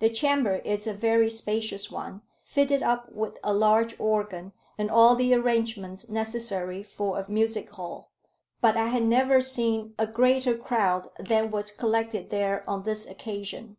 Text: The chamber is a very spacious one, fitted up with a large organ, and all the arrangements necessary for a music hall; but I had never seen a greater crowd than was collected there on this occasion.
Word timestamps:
The 0.00 0.10
chamber 0.10 0.56
is 0.56 0.86
a 0.86 0.92
very 0.92 1.30
spacious 1.30 1.90
one, 1.90 2.20
fitted 2.44 2.82
up 2.82 3.10
with 3.10 3.38
a 3.42 3.54
large 3.54 3.98
organ, 3.98 4.52
and 4.76 4.90
all 4.90 5.16
the 5.16 5.32
arrangements 5.32 6.10
necessary 6.10 6.82
for 6.82 7.18
a 7.18 7.26
music 7.30 7.70
hall; 7.70 8.10
but 8.60 8.76
I 8.76 8.88
had 8.88 9.04
never 9.04 9.40
seen 9.40 9.94
a 9.98 10.06
greater 10.06 10.58
crowd 10.58 11.08
than 11.18 11.50
was 11.50 11.70
collected 11.70 12.28
there 12.28 12.68
on 12.68 12.82
this 12.82 13.06
occasion. 13.06 13.78